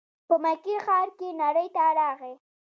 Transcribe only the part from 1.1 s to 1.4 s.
کې